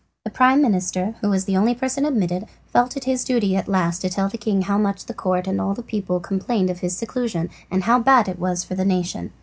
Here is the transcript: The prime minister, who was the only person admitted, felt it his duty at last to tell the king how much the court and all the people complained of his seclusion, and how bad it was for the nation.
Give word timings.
The 0.25 0.31
prime 0.31 0.63
minister, 0.63 1.13
who 1.21 1.29
was 1.29 1.45
the 1.45 1.55
only 1.55 1.75
person 1.75 2.05
admitted, 2.05 2.47
felt 2.73 2.97
it 2.97 3.03
his 3.03 3.23
duty 3.23 3.55
at 3.55 3.67
last 3.67 3.99
to 4.01 4.09
tell 4.09 4.29
the 4.29 4.37
king 4.39 4.63
how 4.63 4.79
much 4.79 5.05
the 5.05 5.13
court 5.13 5.45
and 5.45 5.61
all 5.61 5.75
the 5.75 5.83
people 5.83 6.19
complained 6.19 6.71
of 6.71 6.79
his 6.79 6.97
seclusion, 6.97 7.51
and 7.69 7.83
how 7.83 7.99
bad 7.99 8.27
it 8.27 8.39
was 8.39 8.63
for 8.63 8.73
the 8.73 8.83
nation. 8.83 9.31